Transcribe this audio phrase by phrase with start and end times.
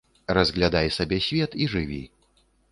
[0.37, 2.03] Разглядай сабе свет і жыві.